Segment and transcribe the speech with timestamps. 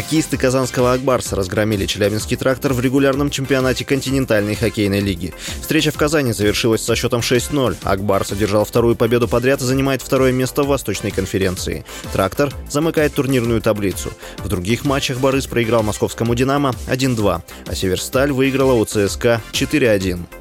[0.00, 5.34] Хоккеисты казанского «Акбарса» разгромили Челябинский трактор в регулярном чемпионате континентальной хоккейной лиги.
[5.60, 7.76] Встреча в Казани завершилась со счетом 6-0.
[7.82, 11.84] «Акбарс» одержал вторую победу подряд и занимает второе место в Восточной конференции.
[12.14, 14.10] «Трактор» замыкает турнирную таблицу.
[14.38, 20.39] В других матчах «Борис» проиграл московскому «Динамо» 1-2, а «Северсталь» выиграла у ЦСКА 4-1.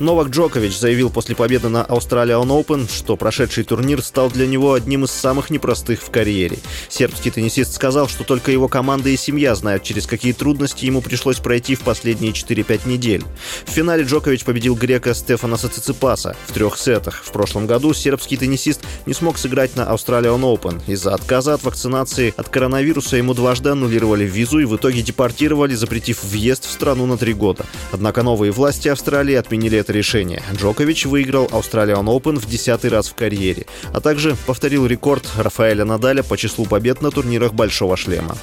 [0.00, 5.04] Новак Джокович заявил после победы на Australian Open, что прошедший турнир стал для него одним
[5.04, 6.56] из самых непростых в карьере.
[6.88, 11.36] Сербский теннисист сказал, что только его команда и семья знают, через какие трудности ему пришлось
[11.36, 13.22] пройти в последние 4-5 недель.
[13.66, 17.22] В финале Джокович победил грека Стефана Циципаса в трех сетах.
[17.22, 20.80] В прошлом году сербский теннисист не смог сыграть на Australian Open.
[20.86, 26.24] Из-за отказа от вакцинации от коронавируса ему дважды аннулировали визу и в итоге депортировали, запретив
[26.24, 27.66] въезд в страну на три года.
[27.92, 30.42] Однако новые власти Австралии отменили это решение.
[30.54, 36.22] Джокович выиграл Australian Open в десятый раз в карьере, а также повторил рекорд Рафаэля Надаля
[36.22, 38.36] по числу побед на турнирах «Большого шлема».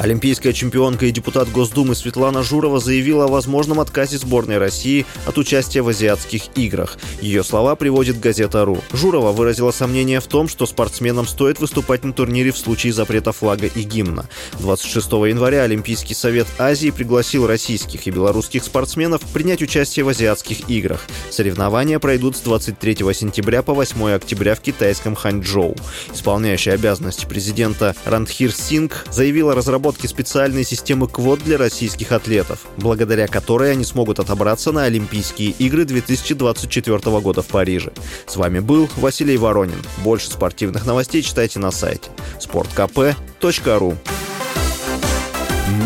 [0.00, 5.82] Олимпийская чемпионка и депутат Госдумы Светлана Журова заявила о возможном отказе сборной России от участия
[5.82, 6.96] в азиатских играх.
[7.20, 8.78] Ее слова приводит газета «Ру».
[8.94, 13.66] Журова выразила сомнение в том, что спортсменам стоит выступать на турнире в случае запрета флага
[13.66, 14.26] и гимна.
[14.60, 21.06] 26 января Олимпийский совет Азии пригласил российских и белорусских спортсменов принять участие в азиатских играх.
[21.28, 25.76] Соревнования пройдут с 23 сентября по 8 октября в китайском Ханчжоу.
[26.14, 33.26] Исполняющий обязанности президента Рандхир Синг заявила разработку разработке специальной системы квот для российских атлетов, благодаря
[33.26, 37.90] которой они смогут отобраться на Олимпийские игры 2024 года в Париже.
[38.26, 39.82] С вами был Василий Воронин.
[40.04, 43.96] Больше спортивных новостей читайте на сайте sportkp.ru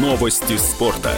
[0.00, 1.12] Новости спорта.